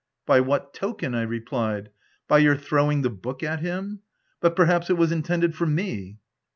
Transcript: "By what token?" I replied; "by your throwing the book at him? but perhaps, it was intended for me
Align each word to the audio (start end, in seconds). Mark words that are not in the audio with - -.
"By 0.25 0.39
what 0.39 0.73
token?" 0.73 1.13
I 1.13 1.21
replied; 1.21 1.91
"by 2.27 2.39
your 2.39 2.57
throwing 2.57 3.03
the 3.03 3.11
book 3.11 3.43
at 3.43 3.59
him? 3.59 3.99
but 4.39 4.55
perhaps, 4.55 4.89
it 4.89 4.97
was 4.97 5.11
intended 5.11 5.53
for 5.53 5.67
me 5.67 6.17